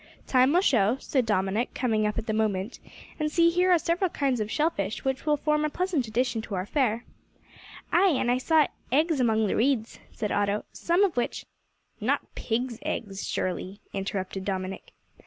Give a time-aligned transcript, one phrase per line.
[0.25, 2.79] "Time will show," said Dominick, coming up at the moment;
[3.19, 6.55] "and see, here are several kinds of shellfish, which will form a pleasant addition to
[6.55, 7.05] our fare."
[7.93, 11.45] "Ay, and I saw eggs among the reeds," said Otto, "some of which"
[12.09, 14.93] "Not pigs' eggs, surely?" interrupted Dominick.